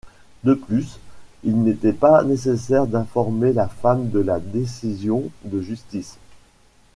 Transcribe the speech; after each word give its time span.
De 0.43 0.55
plus, 0.55 0.97
ils 1.43 1.55
n’étaient 1.61 1.93
pas 1.93 2.23
nécessaire 2.23 2.87
d’informer 2.87 3.53
la 3.53 3.67
femme 3.67 4.09
de 4.09 4.17
la 4.17 4.39
décision 4.39 5.25
de 5.45 5.61
justice. 5.61 6.17